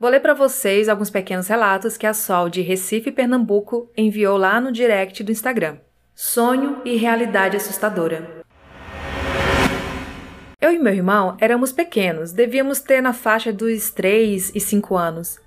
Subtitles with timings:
[0.00, 4.58] Vou ler para vocês alguns pequenos relatos que a Sol de Recife, Pernambuco, enviou lá
[4.58, 5.76] no direct do Instagram.
[6.14, 8.42] Sonho e realidade assustadora.
[10.58, 15.38] Eu e meu irmão éramos pequenos, devíamos ter na faixa dos 3 e 5 anos.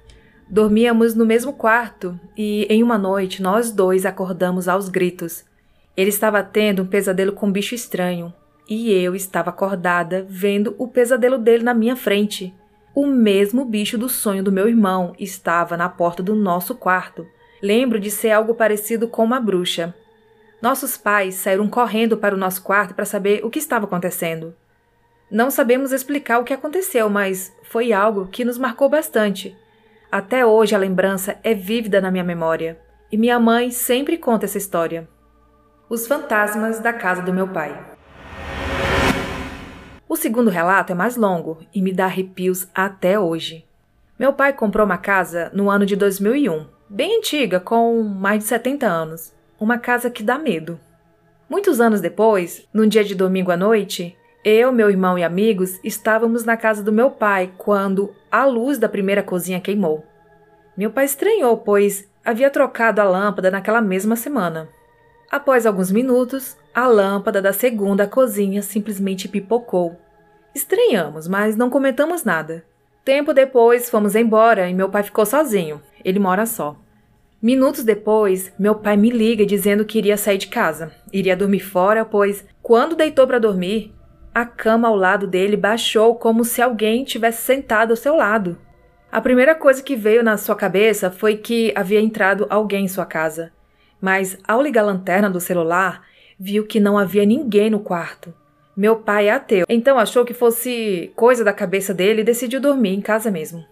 [0.48, 5.44] Dormíamos no mesmo quarto e, em uma noite, nós dois acordamos aos gritos.
[5.98, 8.32] Ele estava tendo um pesadelo com um bicho estranho
[8.70, 12.54] e eu estava acordada vendo o pesadelo dele na minha frente.
[12.96, 17.28] O mesmo bicho do sonho do meu irmão estava na porta do nosso quarto.
[17.62, 19.96] Lembro de ser algo parecido com uma bruxa.
[20.62, 24.56] Nossos pais saíram correndo para o nosso quarto para saber o que estava acontecendo.
[25.30, 29.58] Não sabemos explicar o que aconteceu, mas foi algo que nos marcou bastante.
[30.12, 32.80] Até hoje a lembrança é vívida na minha memória,
[33.12, 35.10] e minha mãe sempre conta essa história.
[35.90, 37.93] Os fantasmas da casa do meu pai.
[40.14, 43.66] O segundo relato é mais longo e me dá arrepios até hoje.
[44.18, 48.86] Meu pai comprou uma casa no ano de 2001, bem antiga, com mais de 70
[48.86, 49.34] anos.
[49.60, 50.80] Uma casa que dá medo.
[51.50, 54.16] Muitos anos depois, num dia de domingo à noite,
[54.46, 58.88] eu, meu irmão e amigos estávamos na casa do meu pai quando a luz da
[58.88, 60.06] primeira cozinha queimou.
[60.78, 64.70] Meu pai estranhou, pois havia trocado a lâmpada naquela mesma semana.
[65.32, 70.00] Após alguns minutos, a lâmpada da segunda cozinha simplesmente pipocou
[70.56, 72.64] Estranhamos, mas não comentamos nada.
[73.04, 75.82] Tempo depois, fomos embora e meu pai ficou sozinho.
[76.06, 76.78] Ele mora só.
[77.42, 80.94] Minutos depois, meu pai me liga dizendo que iria sair de casa.
[81.12, 83.94] Iria dormir fora, pois, quando deitou para dormir,
[84.34, 88.58] a cama ao lado dele baixou como se alguém tivesse sentado ao seu lado.
[89.12, 93.06] A primeira coisa que veio na sua cabeça foi que havia entrado alguém em sua
[93.06, 93.52] casa.
[94.00, 96.04] Mas, ao ligar a lanterna do celular,
[96.44, 98.34] viu que não havia ninguém no quarto.
[98.76, 102.94] Meu pai é ateu, então achou que fosse coisa da cabeça dele e decidiu dormir
[102.94, 103.64] em casa mesmo.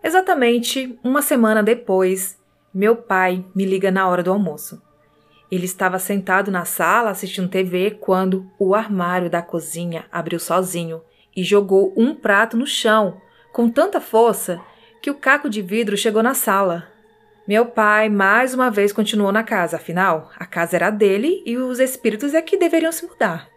[0.00, 2.38] Exatamente uma semana depois,
[2.72, 4.80] meu pai me liga na hora do almoço.
[5.50, 11.02] Ele estava sentado na sala assistindo TV quando o armário da cozinha abriu sozinho
[11.34, 13.20] e jogou um prato no chão
[13.52, 14.60] com tanta força
[15.02, 16.93] que o caco de vidro chegou na sala.
[17.46, 21.78] Meu pai mais uma vez continuou na casa, afinal, a casa era dele e os
[21.78, 23.48] espíritos é que deveriam se mudar.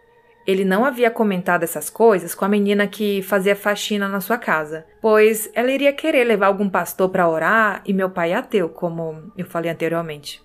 [0.46, 4.84] Ele não havia comentado essas coisas com a menina que fazia faxina na sua casa,
[5.00, 9.32] pois ela iria querer levar algum pastor para orar e meu pai é ateu, como
[9.38, 10.42] eu falei anteriormente.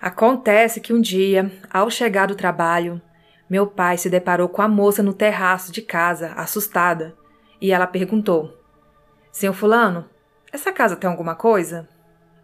[0.00, 2.98] Acontece que um dia, ao chegar do trabalho,
[3.48, 7.14] meu pai se deparou com a moça no terraço de casa, assustada,
[7.60, 8.58] e ela perguntou:
[9.30, 10.08] Senhor Fulano,
[10.50, 11.92] essa casa tem alguma coisa?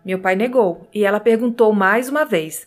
[0.05, 2.67] Meu pai negou e ela perguntou mais uma vez.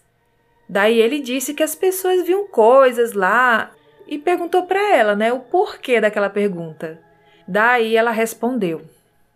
[0.70, 3.72] Daí ele disse que as pessoas viam coisas lá
[4.08, 7.00] e perguntou para ela, né, o porquê daquela pergunta.
[7.48, 8.82] Daí ela respondeu: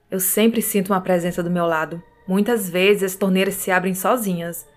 [0.10, 2.02] Eu sempre sinto uma presença do meu lado.
[2.28, 4.68] Muitas vezes as torneiras se abrem sozinhas.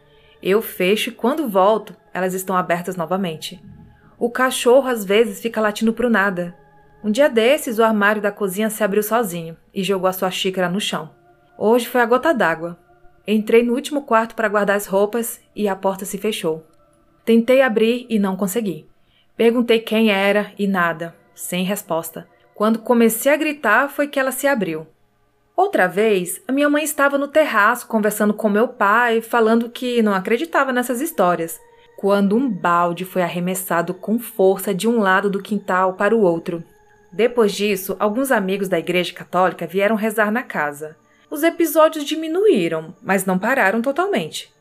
[0.43, 3.63] Eu fecho e quando volto, elas estão abertas novamente.
[4.19, 6.55] O cachorro às vezes fica latindo pro nada.
[7.03, 10.69] Um dia desses, o armário da cozinha se abriu sozinho e jogou a sua xícara
[10.69, 11.11] no chão.
[11.57, 12.79] Hoje foi a gota d'água.
[13.27, 16.65] Entrei no último quarto para guardar as roupas e a porta se fechou.
[17.25, 18.87] Tentei abrir e não consegui.
[19.37, 22.27] Perguntei quem era e nada, sem resposta.
[22.55, 24.87] Quando comecei a gritar, foi que ela se abriu.
[25.57, 30.15] Outra vez, a minha mãe estava no terraço conversando com meu pai, falando que não
[30.15, 31.61] acreditava nessas histórias,
[31.99, 36.65] quando um balde foi arremessado com força de um lado do quintal para o outro.
[37.13, 40.97] Depois disso, alguns amigos da Igreja Católica vieram rezar na casa.
[41.31, 44.53] Os episódios diminuíram, mas não pararam totalmente.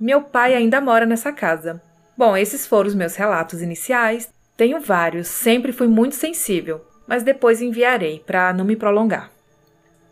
[0.00, 1.80] Meu pai ainda mora nessa casa.
[2.16, 4.28] Bom, esses foram os meus relatos iniciais.
[4.56, 9.30] Tenho vários, sempre fui muito sensível, mas depois enviarei para não me prolongar.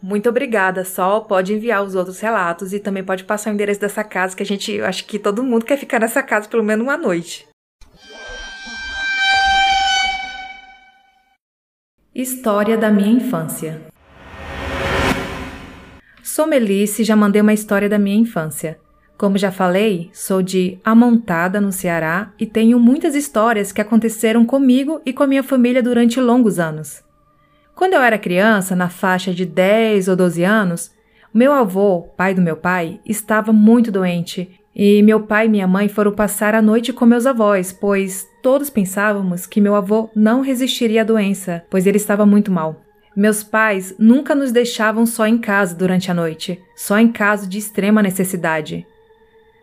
[0.01, 1.25] Muito obrigada, Sol.
[1.25, 4.47] Pode enviar os outros relatos e também pode passar o endereço dessa casa, que a
[4.47, 7.49] gente, acho que todo mundo quer ficar nessa casa pelo menos uma noite.
[12.15, 13.86] História da minha infância.
[16.37, 18.79] Sou Melice e já mandei uma história da minha infância.
[19.17, 25.01] Como já falei, sou de Amontada, no Ceará, e tenho muitas histórias que aconteceram comigo
[25.07, 27.03] e com a minha família durante longos anos.
[27.75, 30.91] Quando eu era criança, na faixa de 10 ou 12 anos,
[31.33, 35.89] meu avô, pai do meu pai, estava muito doente e meu pai e minha mãe
[35.89, 41.01] foram passar a noite com meus avós, pois todos pensávamos que meu avô não resistiria
[41.01, 42.86] à doença, pois ele estava muito mal.
[43.17, 47.57] Meus pais nunca nos deixavam só em casa durante a noite, só em caso de
[47.57, 48.87] extrema necessidade.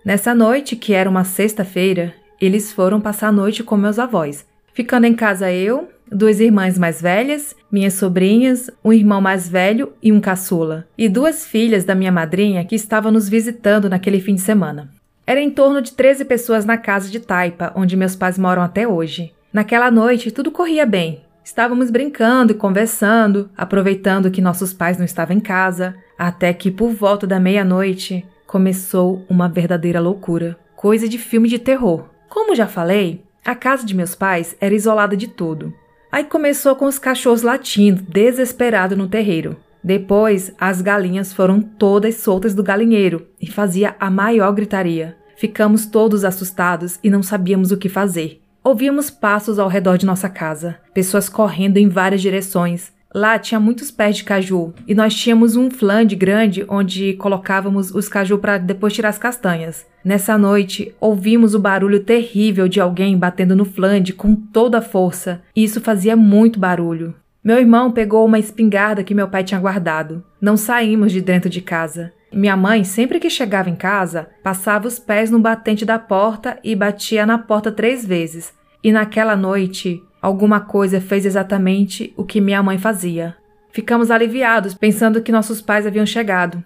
[0.03, 5.05] Nessa noite, que era uma sexta-feira, eles foram passar a noite com meus avós, ficando
[5.05, 10.19] em casa eu, duas irmãs mais velhas, minhas sobrinhas, um irmão mais velho e um
[10.19, 14.89] caçula, e duas filhas da minha madrinha que estavam nos visitando naquele fim de semana.
[15.27, 18.87] Era em torno de 13 pessoas na casa de Taipa, onde meus pais moram até
[18.87, 19.31] hoje.
[19.53, 21.21] Naquela noite tudo corria bem.
[21.43, 26.91] Estávamos brincando e conversando, aproveitando que nossos pais não estavam em casa, até que por
[26.91, 32.05] volta da meia-noite começou uma verdadeira loucura, coisa de filme de terror.
[32.29, 35.73] Como já falei, a casa de meus pais era isolada de tudo.
[36.11, 39.57] Aí começou com os cachorros latindo, desesperado no terreiro.
[39.83, 45.17] Depois, as galinhas foram todas soltas do galinheiro e fazia a maior gritaria.
[45.35, 48.42] Ficamos todos assustados e não sabíamos o que fazer.
[48.63, 52.93] Ouvíamos passos ao redor de nossa casa, pessoas correndo em várias direções.
[53.13, 58.07] Lá tinha muitos pés de caju e nós tínhamos um flange grande onde colocávamos os
[58.07, 59.85] caju para depois tirar as castanhas.
[60.03, 65.41] Nessa noite, ouvimos o barulho terrível de alguém batendo no flange com toda a força,
[65.53, 67.13] e isso fazia muito barulho.
[67.43, 70.23] Meu irmão pegou uma espingarda que meu pai tinha guardado.
[70.39, 72.13] Não saímos de dentro de casa.
[72.33, 76.75] Minha mãe, sempre que chegava em casa, passava os pés no batente da porta e
[76.75, 78.51] batia na porta três vezes.
[78.83, 83.35] E naquela noite, alguma coisa fez exatamente o que minha mãe fazia.
[83.71, 86.63] Ficamos aliviados, pensando que nossos pais haviam chegado.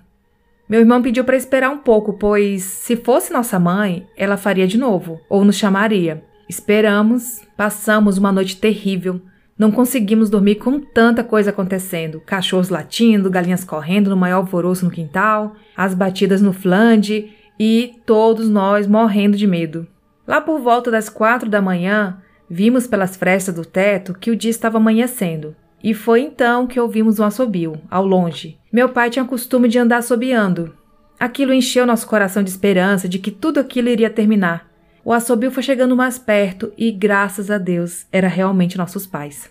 [0.69, 4.77] Meu irmão pediu para esperar um pouco, pois se fosse nossa mãe, ela faria de
[4.77, 6.23] novo ou nos chamaria.
[6.47, 9.21] Esperamos, passamos uma noite terrível.
[9.57, 14.91] Não conseguimos dormir com tanta coisa acontecendo: cachorros latindo, galinhas correndo no maior alvoroço no
[14.91, 19.87] quintal, as batidas no flange e todos nós morrendo de medo.
[20.27, 22.17] Lá por volta das quatro da manhã,
[22.49, 25.55] vimos pelas frestas do teto que o dia estava amanhecendo.
[25.83, 28.57] E foi então que ouvimos um assobio, ao longe.
[28.71, 30.73] Meu pai tinha costume de andar assobiando.
[31.19, 34.66] Aquilo encheu nosso coração de esperança de que tudo aquilo iria terminar.
[35.07, 39.49] O assobio foi chegando mais perto e, graças a Deus, era realmente nossos pais.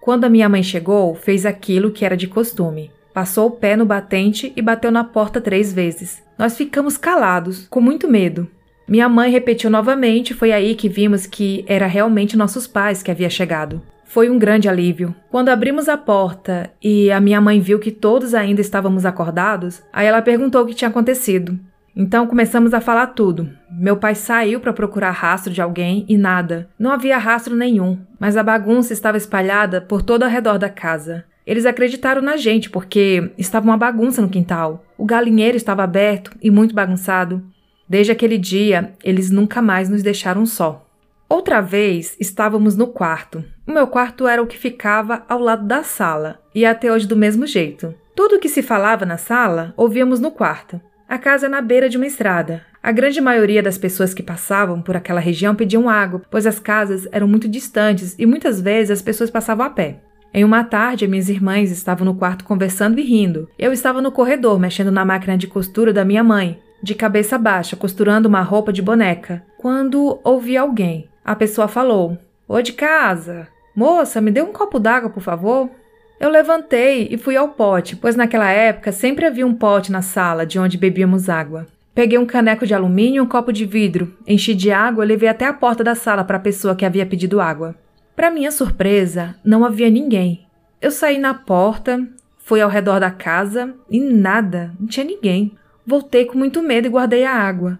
[0.00, 2.90] Quando a minha mãe chegou, fez aquilo que era de costume.
[3.14, 6.20] Passou o pé no batente e bateu na porta três vezes.
[6.36, 8.48] Nós ficamos calados, com muito medo.
[8.88, 13.30] Minha mãe repetiu novamente, foi aí que vimos que era realmente nossos pais que havia
[13.30, 13.80] chegado.
[14.04, 15.14] Foi um grande alívio.
[15.30, 20.08] Quando abrimos a porta e a minha mãe viu que todos ainda estávamos acordados, aí
[20.08, 21.56] ela perguntou o que tinha acontecido.
[22.00, 23.50] Então começamos a falar tudo.
[23.68, 26.70] Meu pai saiu para procurar rastro de alguém e nada.
[26.78, 31.24] Não havia rastro nenhum, mas a bagunça estava espalhada por todo ao redor da casa.
[31.44, 34.84] Eles acreditaram na gente porque estava uma bagunça no quintal.
[34.96, 37.42] O galinheiro estava aberto e muito bagunçado.
[37.88, 40.86] Desde aquele dia, eles nunca mais nos deixaram só.
[41.28, 43.44] Outra vez, estávamos no quarto.
[43.66, 47.16] O meu quarto era o que ficava ao lado da sala, e até hoje do
[47.16, 47.92] mesmo jeito.
[48.14, 50.80] Tudo o que se falava na sala, ouvíamos no quarto.
[51.08, 52.60] A casa é na beira de uma estrada.
[52.82, 57.08] A grande maioria das pessoas que passavam por aquela região pediam água, pois as casas
[57.10, 60.00] eram muito distantes e muitas vezes as pessoas passavam a pé.
[60.34, 63.48] Em uma tarde, minhas irmãs estavam no quarto conversando e rindo.
[63.58, 67.74] Eu estava no corredor mexendo na máquina de costura da minha mãe, de cabeça baixa,
[67.74, 71.08] costurando uma roupa de boneca, quando ouvi alguém.
[71.24, 75.70] A pessoa falou: Ô de casa, moça, me dê um copo d'água, por favor.
[76.20, 80.44] Eu levantei e fui ao pote, pois naquela época sempre havia um pote na sala
[80.44, 81.66] de onde bebíamos água.
[81.94, 85.28] Peguei um caneco de alumínio e um copo de vidro, enchi de água e levei
[85.28, 87.74] até a porta da sala para a pessoa que havia pedido água.
[88.16, 90.44] Para minha surpresa, não havia ninguém.
[90.82, 92.04] Eu saí na porta,
[92.38, 95.56] fui ao redor da casa e nada, não tinha ninguém.
[95.86, 97.78] Voltei com muito medo e guardei a água.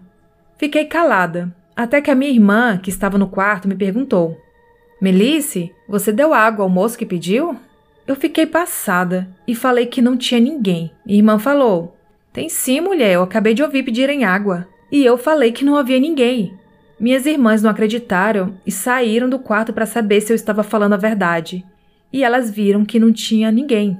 [0.57, 4.37] Fiquei calada, até que a minha irmã, que estava no quarto, me perguntou:
[5.01, 7.57] Melice, você deu água ao moço que pediu?
[8.09, 10.91] Eu fiquei passada e falei que não tinha ninguém.
[11.05, 11.95] Minha irmã falou:
[12.33, 14.67] Tem sim, mulher, eu acabei de ouvir pedirem água.
[14.91, 16.51] E eu falei que não havia ninguém.
[16.99, 20.97] Minhas irmãs não acreditaram e saíram do quarto para saber se eu estava falando a
[20.97, 21.63] verdade.
[22.11, 23.95] E elas viram que não tinha ninguém.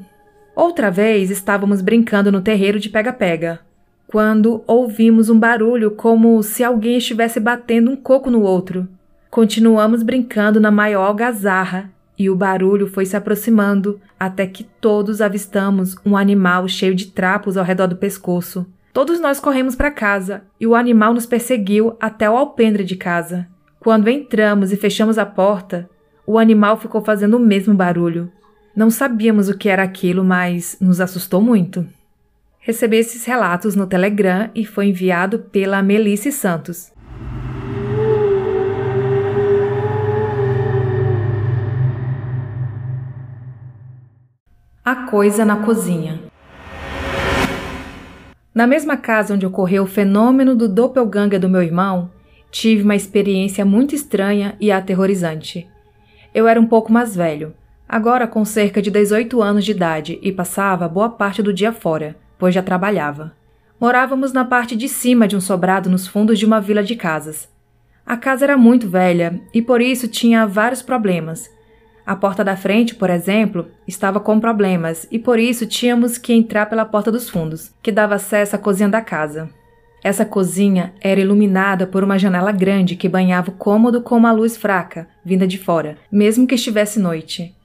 [0.55, 3.59] Outra vez estávamos brincando no terreiro de pega-pega,
[4.07, 8.87] quando ouvimos um barulho como se alguém estivesse batendo um coco no outro.
[9.29, 15.95] Continuamos brincando na maior algazarra e o barulho foi se aproximando até que todos avistamos
[16.05, 18.67] um animal cheio de trapos ao redor do pescoço.
[18.91, 23.47] Todos nós corremos para casa e o animal nos perseguiu até o alpendre de casa.
[23.79, 25.89] Quando entramos e fechamos a porta,
[26.27, 28.29] o animal ficou fazendo o mesmo barulho.
[28.75, 31.87] Não sabíamos o que era aquilo, mas nos assustou muito.
[32.59, 36.91] Recebi esses relatos no Telegram e foi enviado pela Melice Santos.
[44.89, 46.19] A coisa na cozinha.
[48.51, 52.09] Na mesma casa onde ocorreu o fenômeno do doppelganger do meu irmão,
[52.49, 55.69] tive uma experiência muito estranha e aterrorizante.
[56.33, 57.53] Eu era um pouco mais velho,
[57.87, 62.15] agora com cerca de 18 anos de idade e passava boa parte do dia fora,
[62.39, 63.33] pois já trabalhava.
[63.79, 67.47] Morávamos na parte de cima de um sobrado nos fundos de uma vila de casas.
[68.03, 71.47] A casa era muito velha e por isso tinha vários problemas.
[72.09, 76.65] A porta da frente, por exemplo, estava com problemas e por isso tínhamos que entrar
[76.65, 79.47] pela porta dos fundos, que dava acesso à cozinha da casa.
[80.03, 84.57] Essa cozinha era iluminada por uma janela grande que banhava o cômodo com uma luz
[84.57, 87.55] fraca, vinda de fora, mesmo que estivesse noite.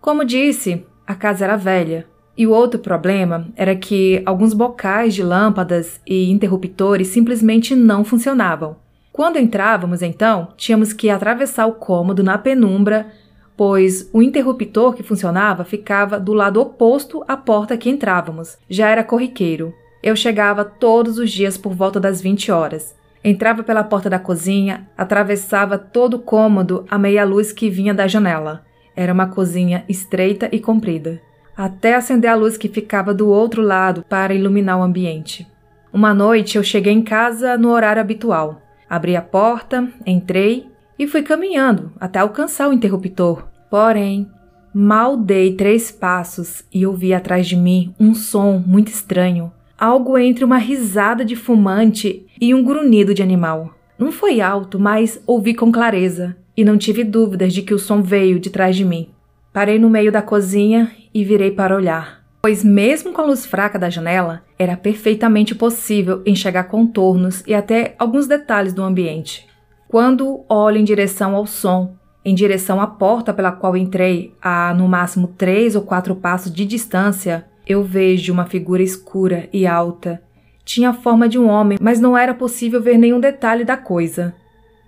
[0.00, 2.04] Como disse, a casa era velha.
[2.36, 8.82] E o outro problema era que alguns bocais de lâmpadas e interruptores simplesmente não funcionavam.
[9.12, 13.08] Quando entrávamos, então, tínhamos que atravessar o cômodo na penumbra,
[13.56, 18.56] pois o interruptor que funcionava ficava do lado oposto à porta que entrávamos.
[18.68, 19.74] Já era corriqueiro.
[20.02, 22.94] Eu chegava todos os dias por volta das 20 horas.
[23.24, 28.08] Entrava pela porta da cozinha, atravessava todo o cômodo a meia luz que vinha da
[28.08, 28.64] janela.
[28.96, 31.20] Era uma cozinha estreita e comprida,
[31.56, 35.46] até acender a luz que ficava do outro lado para iluminar o ambiente.
[35.92, 38.60] Uma noite eu cheguei em casa no horário habitual.
[38.90, 40.71] Abri a porta, entrei
[41.02, 43.44] e fui caminhando até alcançar o interruptor.
[43.68, 44.28] Porém,
[44.72, 50.44] mal dei três passos e ouvi atrás de mim um som muito estranho, algo entre
[50.44, 53.74] uma risada de fumante e um grunhido de animal.
[53.98, 58.00] Não foi alto, mas ouvi com clareza e não tive dúvidas de que o som
[58.00, 59.08] veio de trás de mim.
[59.52, 63.78] Parei no meio da cozinha e virei para olhar, pois, mesmo com a luz fraca
[63.78, 69.51] da janela, era perfeitamente possível enxergar contornos e até alguns detalhes do ambiente.
[69.92, 71.94] Quando olho em direção ao som,
[72.24, 76.64] em direção à porta pela qual entrei, a no máximo três ou quatro passos de
[76.64, 80.22] distância, eu vejo uma figura escura e alta.
[80.64, 84.34] Tinha a forma de um homem, mas não era possível ver nenhum detalhe da coisa.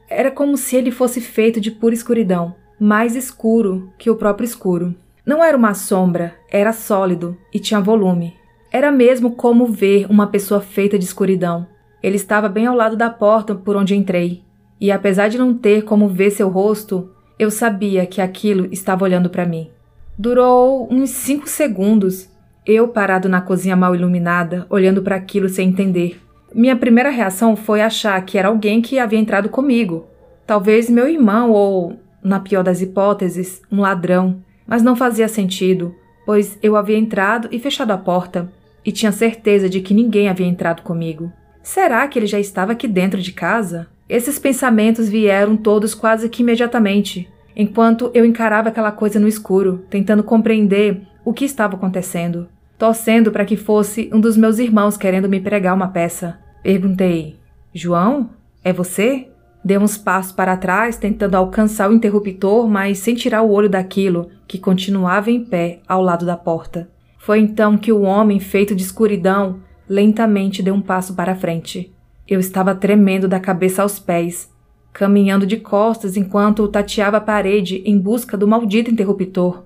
[0.09, 4.95] Era como se ele fosse feito de pura escuridão, mais escuro que o próprio escuro.
[5.27, 8.33] Não era uma sombra, era sólido e tinha volume.
[8.73, 11.67] Era mesmo como ver uma pessoa feita de escuridão.
[12.03, 14.43] Ele estava bem ao lado da porta por onde entrei,
[14.81, 19.31] e apesar de não ter como ver seu rosto, eu sabia que aquilo estava olhando
[19.31, 19.71] para mim.
[20.17, 22.29] Durou uns cinco segundos,
[22.67, 26.21] eu parado na cozinha mal iluminada, olhando para aquilo sem entender.
[26.55, 30.07] Minha primeira reação foi achar que era alguém que havia entrado comigo.
[30.47, 34.43] Talvez meu irmão ou, na pior das hipóteses, um ladrão.
[34.67, 38.51] Mas não fazia sentido, pois eu havia entrado e fechado a porta,
[38.85, 41.33] e tinha certeza de que ninguém havia entrado comigo.
[41.63, 43.89] Será que ele já estava aqui dentro de casa?
[44.09, 50.23] Esses pensamentos vieram todos quase que imediatamente, enquanto eu encarava aquela coisa no escuro, tentando
[50.23, 52.47] compreender o que estava acontecendo,
[52.79, 56.39] torcendo para que fosse um dos meus irmãos querendo me pregar uma peça.
[56.63, 57.37] Perguntei:
[57.73, 58.31] João?
[58.63, 59.29] É você?
[59.65, 64.29] Dei uns passos para trás, tentando alcançar o interruptor, mas sem tirar o olho daquilo
[64.47, 66.91] que continuava em pé ao lado da porta.
[67.19, 71.94] Foi então que o homem, feito de escuridão, lentamente deu um passo para frente.
[72.27, 74.51] Eu estava tremendo da cabeça aos pés,
[74.93, 79.65] caminhando de costas enquanto tateava a parede em busca do maldito interruptor.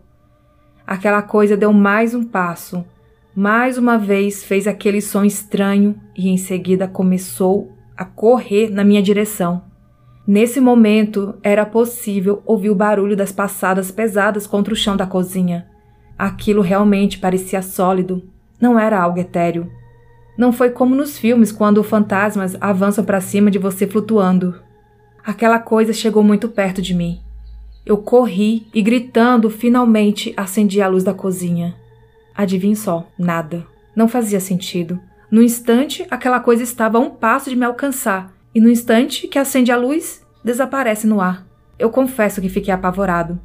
[0.85, 2.85] Aquela coisa deu mais um passo,
[3.35, 9.03] mais uma vez fez aquele som estranho e em seguida começou a correr na minha
[9.03, 9.63] direção.
[10.27, 15.69] Nesse momento era possível ouvir o barulho das passadas pesadas contra o chão da cozinha.
[16.19, 18.29] Aquilo realmente parecia sólido,
[18.61, 19.71] não era algo etéreo.
[20.39, 24.55] Não foi como nos filmes quando fantasmas avançam para cima de você flutuando.
[25.25, 27.21] Aquela coisa chegou muito perto de mim.
[27.85, 31.75] Eu corri e, gritando, finalmente acendi a luz da cozinha.
[32.37, 33.67] Adivinhe só, nada.
[33.97, 35.01] Não fazia sentido.
[35.29, 39.41] No instante, aquela coisa estava a um passo de me alcançar, e no instante que
[39.41, 41.45] acende a luz, desaparece no ar.
[41.77, 43.41] Eu confesso que fiquei apavorado.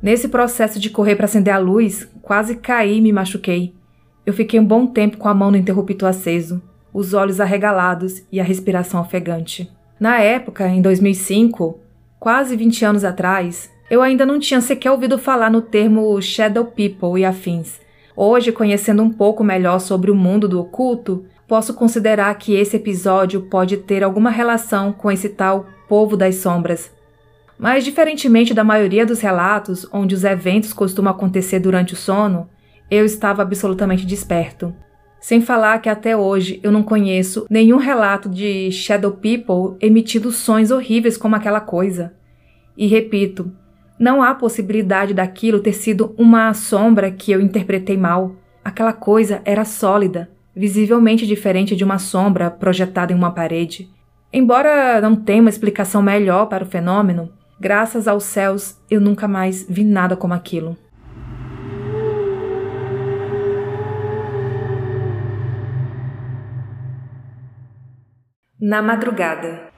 [0.00, 3.74] Nesse processo de correr para acender a luz, quase caí e me machuquei.
[4.28, 6.60] Eu fiquei um bom tempo com a mão no interruptor aceso,
[6.92, 9.72] os olhos arregalados e a respiração ofegante.
[9.98, 11.80] Na época, em 2005,
[12.20, 17.18] quase 20 anos atrás, eu ainda não tinha sequer ouvido falar no termo Shadow People
[17.18, 17.80] e afins,
[18.14, 23.40] Hoje, conhecendo um pouco melhor sobre o mundo do oculto, posso considerar que esse episódio
[23.40, 26.92] pode ter alguma relação com esse tal povo das sombras.
[27.58, 32.46] Mas, diferentemente da maioria dos relatos onde os eventos costumam acontecer durante o sono,
[32.90, 34.74] eu estava absolutamente desperto.
[35.20, 40.70] Sem falar que até hoje eu não conheço nenhum relato de Shadow People emitindo sons
[40.70, 42.14] horríveis como aquela coisa.
[42.76, 43.50] E repito,
[43.98, 48.36] não há possibilidade daquilo ter sido uma sombra que eu interpretei mal.
[48.64, 53.90] Aquela coisa era sólida, visivelmente diferente de uma sombra projetada em uma parede.
[54.32, 57.30] Embora não tenha uma explicação melhor para o fenômeno,
[57.60, 60.76] Graças aos céus, eu nunca mais vi nada como aquilo.
[68.60, 69.70] Na madrugada.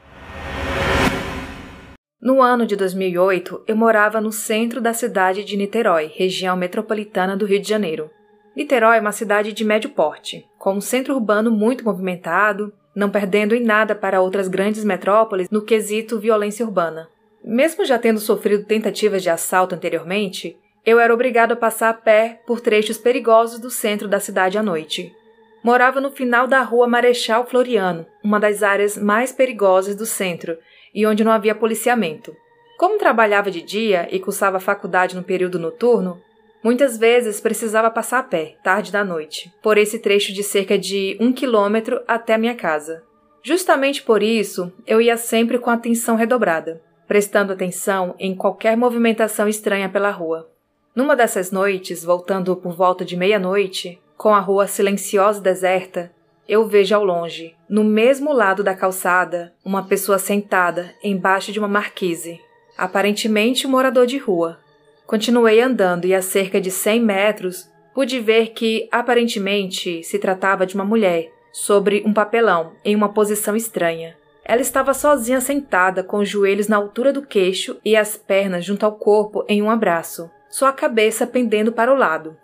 [2.18, 7.44] No ano de 2008, eu morava no centro da cidade de Niterói, região metropolitana do
[7.44, 8.10] Rio de Janeiro.
[8.56, 13.54] Niterói é uma cidade de médio porte, com um centro urbano muito movimentado, não perdendo
[13.54, 17.06] em nada para outras grandes metrópoles no quesito violência urbana.
[17.44, 20.56] Mesmo já tendo sofrido tentativas de assalto anteriormente,
[20.86, 24.62] eu era obrigado a passar a pé por trechos perigosos do centro da cidade à
[24.62, 25.14] noite.
[25.62, 30.56] Morava no final da rua Marechal Floriano, uma das áreas mais perigosas do centro
[30.94, 32.34] e onde não havia policiamento.
[32.78, 36.20] Como trabalhava de dia e cursava faculdade no período noturno,
[36.62, 41.16] muitas vezes precisava passar a pé, tarde da noite, por esse trecho de cerca de
[41.20, 43.02] um quilômetro até a minha casa.
[43.42, 49.88] Justamente por isso, eu ia sempre com atenção redobrada prestando atenção em qualquer movimentação estranha
[49.88, 50.48] pela rua.
[50.94, 56.12] Numa dessas noites, voltando por volta de meia-noite, com a rua silenciosa e deserta,
[56.46, 61.66] eu vejo ao longe, no mesmo lado da calçada, uma pessoa sentada embaixo de uma
[61.66, 62.38] marquise,
[62.76, 64.58] aparentemente um morador de rua.
[65.06, 70.74] Continuei andando e a cerca de cem metros pude ver que aparentemente se tratava de
[70.74, 74.18] uma mulher sobre um papelão em uma posição estranha.
[74.44, 78.84] Ela estava sozinha sentada, com os joelhos na altura do queixo e as pernas junto
[78.84, 82.36] ao corpo em um abraço, sua cabeça pendendo para o lado.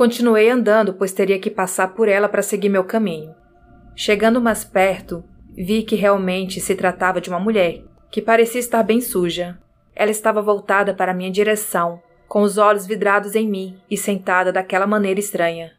[0.00, 3.34] Continuei andando, pois teria que passar por ela para seguir meu caminho.
[3.94, 5.22] Chegando mais perto,
[5.54, 9.58] vi que realmente se tratava de uma mulher, que parecia estar bem suja.
[9.94, 14.86] Ela estava voltada para minha direção, com os olhos vidrados em mim e sentada daquela
[14.86, 15.72] maneira estranha.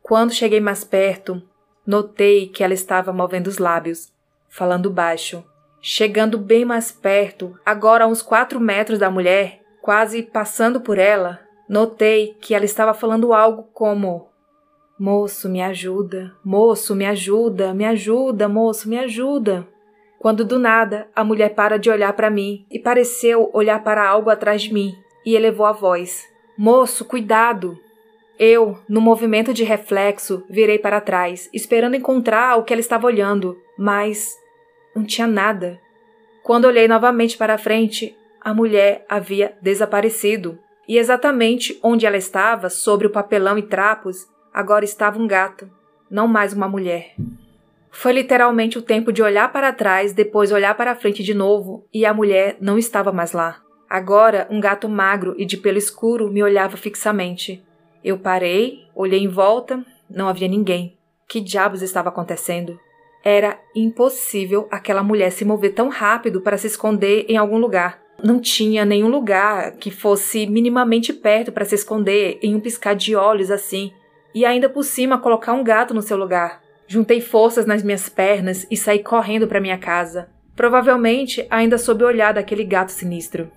[0.00, 1.42] Quando cheguei mais perto,
[1.84, 4.12] notei que ela estava movendo os lábios,
[4.48, 5.44] falando baixo.
[5.82, 11.43] Chegando bem mais perto, agora a uns quatro metros da mulher, quase passando por ela,
[11.68, 14.28] notei que ela estava falando algo como:
[14.98, 19.66] Moço, me ajuda, moço, me ajuda, me ajuda, moço, me ajuda.
[20.18, 24.30] Quando do nada a mulher para de olhar para mim e pareceu olhar para algo
[24.30, 24.94] atrás de mim
[25.26, 27.78] e elevou a voz: Moço, cuidado!
[28.38, 33.56] Eu, no movimento de reflexo, virei para trás, esperando encontrar o que ela estava olhando,
[33.78, 34.36] mas
[34.94, 35.80] não tinha nada.
[36.42, 40.58] Quando olhei novamente para frente, a mulher havia desaparecido.
[40.86, 45.70] E exatamente onde ela estava, sobre o papelão e trapos, agora estava um gato,
[46.10, 47.14] não mais uma mulher.
[47.90, 52.04] Foi literalmente o tempo de olhar para trás, depois olhar para frente de novo, e
[52.04, 53.62] a mulher não estava mais lá.
[53.88, 57.64] Agora, um gato magro e de pelo escuro me olhava fixamente.
[58.02, 60.98] Eu parei, olhei em volta, não havia ninguém.
[61.28, 62.78] Que diabos estava acontecendo?
[63.24, 68.03] Era impossível aquela mulher se mover tão rápido para se esconder em algum lugar.
[68.22, 73.14] Não tinha nenhum lugar que fosse minimamente perto para se esconder em um piscar de
[73.14, 73.92] olhos assim,
[74.34, 76.62] e ainda por cima colocar um gato no seu lugar.
[76.86, 82.06] Juntei forças nas minhas pernas e saí correndo para minha casa, provavelmente ainda sob o
[82.06, 83.50] olhar daquele gato sinistro.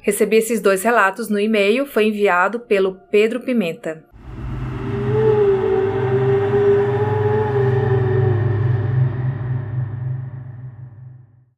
[0.00, 4.07] Recebi esses dois relatos no e-mail, foi enviado pelo Pedro Pimenta.